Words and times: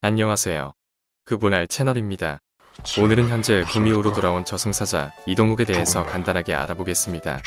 안녕하세요. 0.00 0.74
그분할 1.24 1.66
채널입니다. 1.66 2.38
오늘은 3.00 3.28
현재 3.30 3.64
구미호로 3.64 4.12
돌아온 4.12 4.44
저승사자 4.44 5.12
이동욱에 5.26 5.64
대해서 5.64 6.06
간단하게 6.06 6.54
알아보겠습니다. 6.54 7.42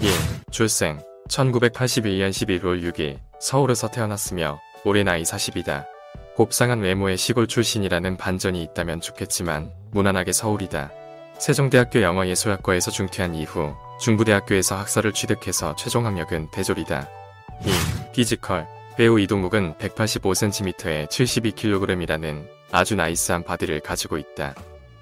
1. 0.00 0.10
출생 0.50 0.98
1981년 1.28 2.30
11월 2.30 2.82
6일 2.90 3.18
서울에서 3.38 3.88
태어났으며 3.88 4.58
올해 4.86 5.02
나이 5.02 5.24
40이다. 5.24 5.84
곱상한 6.36 6.80
외모의 6.80 7.18
시골 7.18 7.46
출신이라는 7.46 8.16
반전이 8.16 8.62
있다면 8.62 9.02
좋겠지만 9.02 9.70
무난하게 9.90 10.32
서울이다. 10.32 10.90
세종대학교 11.38 12.00
영어예술학과에서 12.00 12.90
중퇴한 12.90 13.34
이후 13.34 13.74
중부대학교에서 14.00 14.74
학사를 14.74 15.12
취득해서 15.12 15.76
최종 15.76 16.06
학력은 16.06 16.50
대졸이다. 16.50 17.06
2. 17.66 18.12
physical 18.14 18.79
배우 19.00 19.18
이동욱은 19.18 19.76
185cm에 19.78 21.08
72kg이라는 21.08 22.46
아주 22.70 22.96
nice한 22.96 23.44
body를 23.44 23.80
가지고 23.80 24.18
있다. 24.18 24.54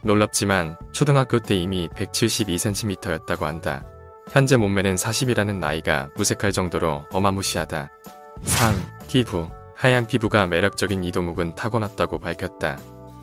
놀랍지만 0.02 0.77
초등학교 0.92 1.40
때 1.40 1.56
이미 1.56 1.88
172cm였다고 1.88 3.40
한다. 3.40 3.84
현재 4.30 4.56
몸매는 4.56 4.95
40이라는 4.95 5.56
나이가 5.56 6.10
무색할 6.14 6.52
정도로 6.52 7.06
어마무시하다. 7.10 7.90
3. 8.45 8.82
피부 9.09 9.48
하얀 9.74 10.06
피부가 10.06 10.46
매력적인 10.46 11.02
이동욱은 11.02 11.56
타고났다고 11.56 12.20
밝혔다. 12.20 12.78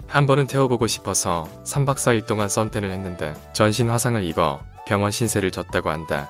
한 0.07 0.25
번은 0.25 0.45
태워보고 0.45 0.87
싶어서 0.87 1.47
3박 1.63 1.95
4일 1.95 2.25
동안 2.25 2.49
선탠을 2.49 2.91
했는데 2.91 3.33
전신 3.53 3.89
화상을 3.89 4.21
입어 4.25 4.59
병원 4.85 5.11
신세를 5.11 5.51
졌다고 5.51 5.89
한다. 5.89 6.29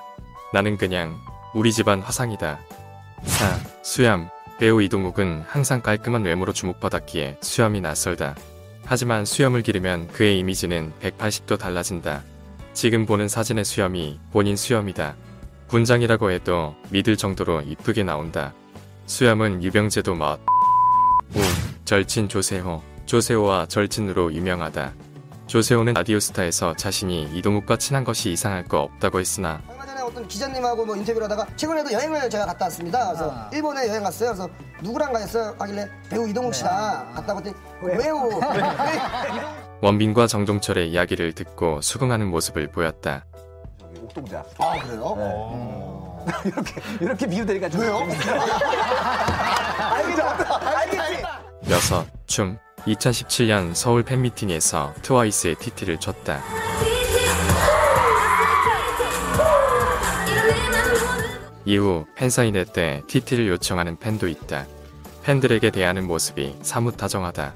나는 0.52 0.76
그냥 0.76 1.16
우리 1.52 1.72
집안 1.72 2.00
화상이다. 2.00 2.60
4. 3.24 3.58
수염 3.82 4.35
배우 4.58 4.80
이동욱은 4.82 5.44
항상 5.46 5.82
깔끔한 5.82 6.24
외모로 6.24 6.52
주목받았기에 6.52 7.38
수염이 7.42 7.82
낯설다. 7.82 8.34
하지만 8.84 9.24
수염을 9.24 9.62
기르면 9.62 10.08
그의 10.08 10.38
이미지는 10.38 10.92
180도 11.02 11.58
달라진다. 11.58 12.22
지금 12.72 13.04
보는 13.04 13.28
사진의 13.28 13.64
수염이 13.64 14.18
본인 14.32 14.56
수염이다. 14.56 15.14
분장이라고 15.68 16.30
해도 16.30 16.74
믿을 16.90 17.16
정도로 17.16 17.62
이쁘게 17.62 18.04
나온다. 18.04 18.54
수염은 19.06 19.62
유병재도 19.62 20.14
멋. 20.14 20.38
5. 21.34 21.40
절친 21.84 22.28
조세호. 22.28 22.82
조세호와 23.06 23.66
절친으로 23.66 24.32
유명하다. 24.32 24.94
조세호는 25.46 25.94
라디오스타에서 25.94 26.74
자신이 26.76 27.30
이동욱과 27.34 27.76
친한 27.76 28.04
것이 28.04 28.32
이상할 28.32 28.64
거 28.64 28.80
없다고 28.80 29.20
했으나 29.20 29.62
어떤 30.16 30.28
기자님하고 30.28 30.86
뭐 30.86 30.96
인터뷰를 30.96 31.24
하다가 31.26 31.46
최근에도 31.56 31.92
여행을 31.92 32.30
제가 32.30 32.46
갔다 32.46 32.64
왔습니다. 32.64 33.06
그래서 33.08 33.30
아. 33.30 33.50
일본에 33.52 33.86
여행 33.86 34.02
갔어요. 34.02 34.30
그래서 34.30 34.48
누구랑 34.82 35.12
가셨어요? 35.12 35.54
하길래 35.58 35.90
배우 36.08 36.26
이동욱 36.26 36.54
씨랑 36.54 36.74
아. 36.74 37.12
갔다고 37.16 37.40
했더니 37.40 37.54
왜요? 37.82 38.30
원빈과 39.82 40.26
정동철의 40.26 40.90
이야기를 40.90 41.34
듣고 41.34 41.82
수긍하는 41.82 42.28
모습을 42.28 42.68
보였다. 42.68 43.26
옥동자. 44.04 44.42
아 44.56 44.78
그래요? 44.78 45.14
네. 45.18 46.32
이렇게 46.48 46.80
이렇게 47.02 47.26
비유되니까 47.26 47.68
좀 47.68 47.82
왜요? 47.82 47.98
알겠죠? 49.92 50.22
알겠지? 50.64 51.24
여섯, 51.68 52.06
춤. 52.26 52.58
2017년 52.86 53.74
서울 53.74 54.02
팬미팅에서 54.02 54.94
트와이스의 55.02 55.56
TT를 55.56 55.98
췄다. 55.98 56.40
이후 61.66 62.06
팬사인회 62.14 62.64
때 62.72 63.02
TT를 63.08 63.48
요청하는 63.48 63.98
팬도 63.98 64.28
있다. 64.28 64.66
팬들에게 65.24 65.70
대하는 65.70 66.06
모습이 66.06 66.54
사뭇 66.62 66.96
다정하다. 66.96 67.54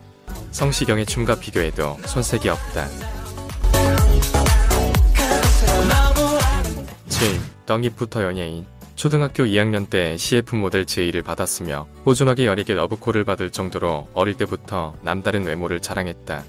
성시경의 0.51 1.07
춤과 1.07 1.37
비교해도 1.37 1.97
손색이 2.05 2.49
없다. 2.49 2.89
7. 7.09 7.41
떡잎부터 7.67 8.25
연예인 8.25 8.67
초등학교 8.97 9.45
2학년 9.45 9.89
때 9.89 10.17
CF 10.17 10.57
모델 10.57 10.85
제의를 10.85 11.23
받았으며 11.23 11.87
호준학의 12.05 12.47
열에게 12.47 12.75
러브콜을 12.75 13.25
받을 13.25 13.51
정도로 13.51 14.09
어릴 14.13 14.37
때부터 14.37 14.95
남다른 15.03 15.45
외모를 15.45 15.81
자랑했다. 15.81 16.43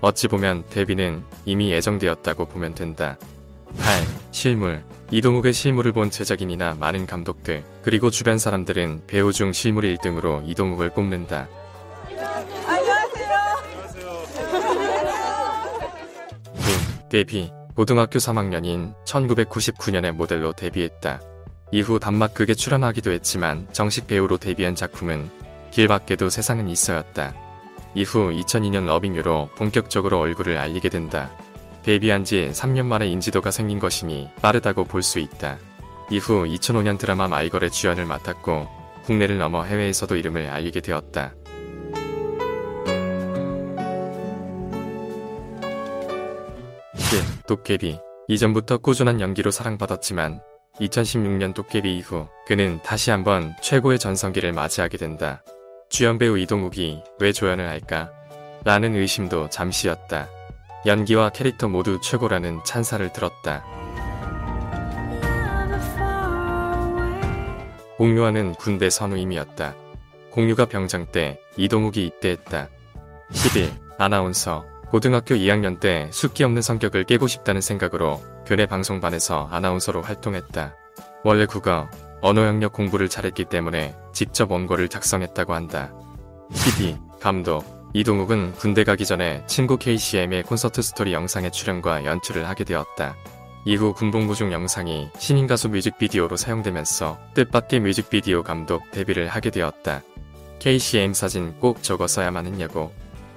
어찌 0.00 0.26
보면 0.26 0.64
데뷔는 0.68 1.22
이미 1.44 1.70
예정되었다고 1.70 2.46
보면 2.46 2.74
된다. 2.74 3.16
8. 3.78 4.04
실물 4.32 4.82
이동욱의 5.10 5.52
실물을 5.52 5.92
본 5.92 6.10
제작인이나 6.10 6.74
많은 6.74 7.06
감독들 7.06 7.62
그리고 7.82 8.10
주변 8.10 8.38
사람들은 8.38 9.02
배우 9.06 9.32
중 9.32 9.52
실물 9.52 9.84
1등으로 9.84 10.42
이동욱을 10.48 10.90
꼽는다. 10.90 11.48
9. 16.56 17.08
데뷔 17.10 17.52
고등학교 17.76 18.18
3학년인 18.18 18.94
1999년에 19.04 20.12
모델로 20.12 20.52
데뷔했다. 20.52 21.20
이후 21.70 21.98
단막극에 21.98 22.54
출연하기도 22.54 23.10
했지만 23.10 23.66
정식 23.72 24.06
배우로 24.06 24.38
데뷔한 24.38 24.74
작품은 24.74 25.28
길 25.70 25.88
밖에도 25.88 26.28
세상은 26.28 26.68
있어였다. 26.68 27.34
이후 27.94 28.30
2002년 28.30 28.86
러빙유로 28.86 29.50
본격적으로 29.56 30.18
얼굴을 30.20 30.56
알리게 30.56 30.88
된다. 30.88 31.30
데뷔한 31.84 32.24
지 32.24 32.50
3년 32.52 32.86
만에 32.86 33.06
인지도가 33.08 33.50
생긴 33.50 33.78
것이니 33.78 34.30
빠르다고 34.40 34.84
볼 34.84 35.02
수 35.02 35.18
있다. 35.18 35.58
이후 36.10 36.44
2005년 36.46 36.98
드라마 36.98 37.28
마이걸의 37.28 37.70
주연을 37.70 38.06
맡았고 38.06 38.66
국내를 39.04 39.38
넘어 39.38 39.64
해외에서도 39.64 40.16
이름을 40.16 40.48
알리게 40.48 40.80
되었다. 40.80 41.34
10. 46.96 47.46
도깨비 47.46 47.98
이전부터 48.28 48.78
꾸준한 48.78 49.20
연기로 49.20 49.50
사랑받았지만 49.50 50.40
2016년 50.80 51.54
도깨비 51.54 51.96
이후 51.98 52.28
그는 52.46 52.80
다시 52.82 53.10
한번 53.10 53.54
최고의 53.62 53.98
전성기를 53.98 54.52
맞이하게 54.52 54.96
된다. 54.98 55.42
주연 55.90 56.18
배우 56.18 56.38
이동욱이 56.38 57.02
왜 57.20 57.32
조연을 57.32 57.68
할까? 57.68 58.10
라는 58.64 58.94
의심도 58.96 59.50
잠시였다. 59.50 60.28
연기와 60.86 61.30
캐릭터 61.30 61.68
모두 61.68 62.00
최고라는 62.00 62.62
찬사를 62.64 63.12
들었다. 63.12 63.64
공유하는 67.96 68.54
군대 68.54 68.90
선우임이었다. 68.90 69.74
공유가 70.30 70.66
병장 70.66 71.06
때 71.06 71.40
이동욱이 71.56 72.04
입대했다. 72.06 72.68
11. 73.32 73.72
아나운서 73.98 74.66
고등학교 74.90 75.34
2학년 75.34 75.80
때 75.80 76.08
숫기 76.12 76.44
없는 76.44 76.60
성격을 76.60 77.04
깨고 77.04 77.28
싶다는 77.28 77.60
생각으로 77.60 78.20
교내 78.46 78.66
방송반에서 78.66 79.48
아나운서로 79.50 80.02
활동했다. 80.02 80.74
원래 81.24 81.46
국어, 81.46 81.88
언어 82.20 82.46
영역 82.46 82.72
공부를 82.72 83.08
잘했기 83.08 83.46
때문에 83.46 83.94
직접 84.12 84.50
원고를 84.50 84.88
작성했다고 84.88 85.54
한다. 85.54 85.92
12. 86.52 86.98
감독 87.20 87.83
이동욱은 87.96 88.54
군대 88.54 88.82
가기 88.82 89.06
전에 89.06 89.44
친구 89.46 89.78
KCM의 89.78 90.42
콘서트 90.42 90.82
스토리 90.82 91.12
영상의 91.12 91.52
출연과 91.52 92.04
연출을 92.04 92.48
하게 92.48 92.64
되었다. 92.64 93.14
이후 93.64 93.94
군복무 93.94 94.34
중 94.34 94.52
영상이 94.52 95.10
신인 95.16 95.46
가수 95.46 95.68
뮤직비디오로 95.68 96.36
사용되면서 96.36 97.20
뜻밖의 97.34 97.78
뮤직비디오 97.78 98.42
감독 98.42 98.90
데뷔를 98.90 99.28
하게 99.28 99.50
되었다. 99.50 100.02
KCM 100.58 101.14
사진 101.14 101.54
꼭 101.60 101.84
적었어야만 101.84 102.46
했냐고. 102.46 102.92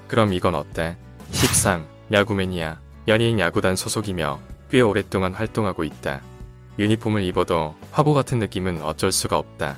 그럼 0.07 0.33
이건 0.33 0.55
어때? 0.55 0.97
13. 1.33 1.85
야구매니아 2.11 2.79
연예인 3.07 3.37
야구단 3.37 3.75
소속이며 3.75 4.39
꽤 4.71 4.81
오랫동안 4.81 5.35
활동하고 5.35 5.83
있다. 5.83 6.21
유니폼을 6.79 7.21
입어도 7.25 7.75
화보 7.91 8.15
같은 8.15 8.39
느낌은 8.39 8.81
어쩔 8.81 9.11
수가 9.11 9.37
없다. 9.37 9.77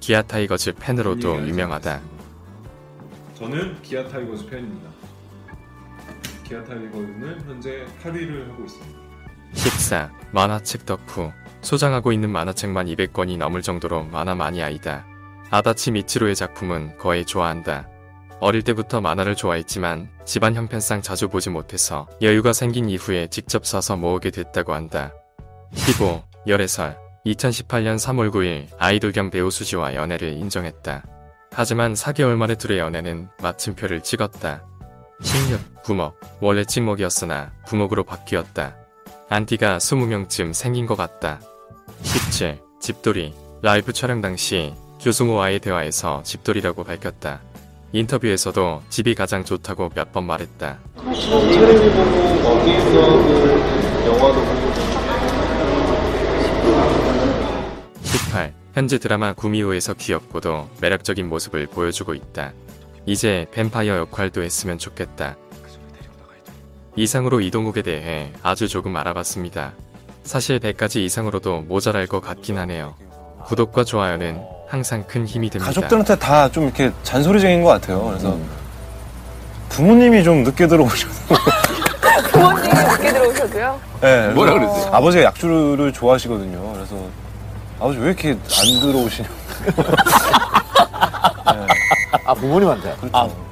기아 0.00 0.22
타이거즈 0.22 0.72
팬으로도 0.76 1.46
유명하다. 1.46 2.13
저는 3.34 3.82
기아 3.82 4.06
타이거즈 4.08 4.46
팬입니다. 4.46 4.90
기아 6.44 6.62
타이거즈는 6.62 7.40
현재 7.46 7.84
8위를 8.02 8.50
하고 8.50 8.64
있습니다. 8.64 8.98
14. 9.54 10.12
만화책 10.32 10.86
덕후 10.86 11.32
소장하고 11.60 12.12
있는 12.12 12.30
만화책만 12.30 12.86
200권이 12.86 13.38
넘을 13.38 13.62
정도로 13.62 14.04
만화 14.04 14.34
마니아이다. 14.34 15.06
아다치 15.50 15.90
미치로의 15.92 16.34
작품은 16.34 16.98
거의 16.98 17.24
좋아한다. 17.24 17.88
어릴 18.40 18.62
때부터 18.62 19.00
만화를 19.00 19.36
좋아했지만 19.36 20.10
집안 20.24 20.54
형편상 20.54 21.02
자주 21.02 21.28
보지 21.28 21.50
못해서 21.50 22.06
여유가 22.20 22.52
생긴 22.52 22.88
이후에 22.90 23.28
직접 23.28 23.64
사서 23.64 23.96
모으게 23.96 24.30
됐다고 24.30 24.74
한다. 24.74 25.12
15. 25.72 26.22
열애설 26.46 26.96
2018년 27.26 27.96
3월 27.96 28.30
9일 28.30 28.66
아이돌 28.78 29.12
겸 29.12 29.30
배우 29.30 29.50
수지와 29.50 29.94
연애를 29.94 30.34
인정했다. 30.34 31.04
하지만 31.54 31.94
4개월 31.94 32.36
만에 32.36 32.54
둘의 32.56 32.78
연애는 32.78 33.28
마침표를 33.42 34.02
찍었다. 34.02 34.62
16. 35.22 35.82
부먹 35.84 36.18
원래 36.40 36.64
찍먹이었으나 36.64 37.52
부먹으로 37.66 38.02
바뀌었다. 38.04 38.76
안티가 39.28 39.78
20명쯤 39.78 40.52
생긴 40.52 40.86
것 40.86 40.96
같다. 40.96 41.40
17. 42.02 42.58
집돌이 42.80 43.34
라이브 43.62 43.92
촬영 43.92 44.20
당시 44.20 44.74
교승호와의 45.00 45.60
대화에서 45.60 46.22
집돌이라고 46.24 46.84
밝혔다. 46.84 47.40
인터뷰에서도 47.92 48.82
집이 48.88 49.14
가장 49.14 49.44
좋다고 49.44 49.90
몇 49.94 50.12
번 50.12 50.24
말했다. 50.24 50.78
텔레비 50.96 51.90
보고 51.90 52.42
거기서 52.42 53.02
하고 53.02 53.32
영화도 54.06 54.44
보고 54.44 54.74
18. 58.02 58.52
현재 58.74 58.98
드라마 58.98 59.32
구미호에서 59.32 59.94
귀엽고도 59.94 60.68
매력적인 60.80 61.28
모습을 61.28 61.66
보여주고 61.66 62.14
있다. 62.14 62.52
이제 63.06 63.46
뱀파이어 63.52 63.96
역할도 63.98 64.42
했으면 64.42 64.78
좋겠다. 64.78 65.36
이상으로 66.96 67.40
이동욱에 67.40 67.82
대해 67.82 68.32
아주 68.42 68.68
조금 68.68 68.96
알아봤습니다. 68.96 69.72
사실 70.24 70.58
100가지 70.58 70.96
이상으로도 70.96 71.62
모자랄 71.62 72.06
것 72.06 72.20
같긴 72.20 72.58
하네요. 72.58 72.94
구독과 73.46 73.84
좋아요는 73.84 74.40
항상 74.68 75.04
큰 75.06 75.26
힘이 75.26 75.50
됩니다. 75.50 75.66
가족들한테 75.72 76.16
다 76.18 76.48
좀 76.48 76.64
이렇게 76.64 76.90
잔소리쟁인 77.02 77.62
것 77.62 77.68
같아요. 77.70 78.04
그래서 78.06 78.38
부모님이 79.68 80.24
좀 80.24 80.42
늦게 80.42 80.66
들어오셔서. 80.66 81.34
부모님이 82.32 82.68
늦게 82.74 83.12
들어오셔도요? 83.12 83.80
네, 84.00 84.28
뭐라 84.30 84.54
그랬어요? 84.54 84.90
아버지가 84.94 85.24
약주를 85.24 85.92
좋아하시거든요. 85.92 86.72
그래서 86.72 86.96
아버지 87.84 87.98
왜 87.98 88.06
이렇게 88.06 88.30
안 88.30 88.80
들어오시냐고. 88.80 89.34
아, 92.24 92.32
부모님한테. 92.32 92.96
그렇죠. 92.96 93.43